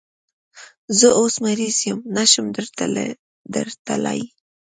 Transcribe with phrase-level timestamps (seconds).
[0.99, 2.45] زه اوس مریض یم، نشم
[3.53, 4.21] درتلای